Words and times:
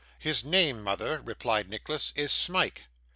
'His 0.17 0.43
name, 0.43 0.81
mother,' 0.81 1.21
replied 1.21 1.69
Nicholas, 1.69 2.11
'is 2.15 2.31
Smike. 2.31 2.85